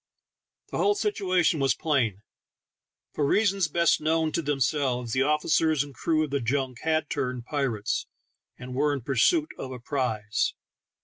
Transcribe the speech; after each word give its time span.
The 0.71 0.79
whole 0.79 0.95
situation 0.95 1.59
was 1.59 1.75
plain. 1.75 2.23
For 3.13 3.23
reasons 3.23 3.67
best 3.67 4.01
known 4.01 4.31
to 4.31 4.41
themselves, 4.41 5.13
the 5.13 5.21
officers 5.21 5.83
and 5.83 5.93
crew 5.93 6.23
of 6.23 6.31
the 6.31 6.39
junk 6.41 6.79
had 6.81 7.07
turned 7.07 7.45
pirates, 7.45 8.07
and 8.57 8.73
were 8.73 8.93
in 8.93 9.01
pursuit 9.01 9.51
of 9.59 9.71
a 9.71 9.77
prize. 9.79 10.55